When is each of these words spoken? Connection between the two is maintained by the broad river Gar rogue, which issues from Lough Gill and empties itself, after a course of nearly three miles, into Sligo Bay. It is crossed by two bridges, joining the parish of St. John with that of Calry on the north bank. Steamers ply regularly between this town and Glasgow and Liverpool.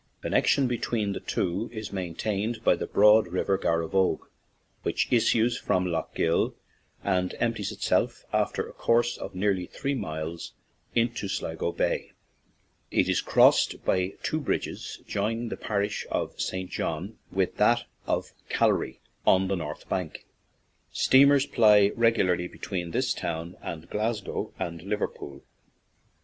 Connection 0.23 0.65
between 0.65 1.13
the 1.13 1.19
two 1.19 1.69
is 1.71 1.93
maintained 1.93 2.63
by 2.63 2.73
the 2.75 2.87
broad 2.87 3.27
river 3.27 3.55
Gar 3.55 3.81
rogue, 3.85 4.25
which 4.81 5.07
issues 5.11 5.59
from 5.59 5.85
Lough 5.85 6.09
Gill 6.15 6.55
and 7.03 7.35
empties 7.39 7.71
itself, 7.71 8.25
after 8.33 8.67
a 8.67 8.73
course 8.73 9.15
of 9.15 9.35
nearly 9.35 9.67
three 9.67 9.93
miles, 9.93 10.53
into 10.95 11.27
Sligo 11.27 11.71
Bay. 11.71 12.13
It 12.89 13.07
is 13.07 13.21
crossed 13.21 13.85
by 13.85 14.15
two 14.23 14.39
bridges, 14.39 15.03
joining 15.05 15.49
the 15.49 15.55
parish 15.55 16.07
of 16.09 16.41
St. 16.41 16.71
John 16.71 17.19
with 17.31 17.57
that 17.57 17.83
of 18.07 18.31
Calry 18.49 19.01
on 19.27 19.49
the 19.49 19.55
north 19.55 19.87
bank. 19.87 20.25
Steamers 20.91 21.45
ply 21.45 21.89
regularly 21.95 22.47
between 22.47 22.89
this 22.89 23.13
town 23.13 23.55
and 23.61 23.87
Glasgow 23.87 24.51
and 24.57 24.81
Liverpool. 24.81 25.43